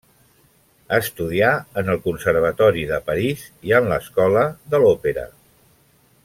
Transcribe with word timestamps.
Estudià 0.97 1.51
en 1.81 1.91
el 1.95 2.01
Conservatori 2.07 2.87
de 2.93 2.99
París 3.11 3.45
i 3.71 3.75
en 3.81 3.91
l'escola 3.93 4.47
de 4.73 4.81
l'Òpera. 4.87 5.29